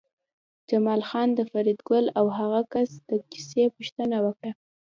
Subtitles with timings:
[0.69, 4.51] جمال خان د فریدګل او هغه کس د کیسې پوښتنه وکړه